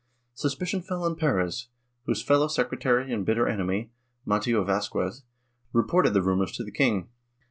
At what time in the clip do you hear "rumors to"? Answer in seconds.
6.23-6.63